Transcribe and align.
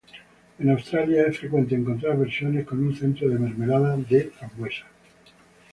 En 0.57 0.67
Australia 0.71 1.27
es 1.27 1.37
frecuente 1.37 1.75
encontrar 1.75 2.17
versiones 2.17 2.65
con 2.65 2.79
un 2.83 2.95
centro 2.95 3.29
de 3.29 3.37
mermelada 3.37 3.95
de 3.97 4.31
frambuesa. 4.31 4.87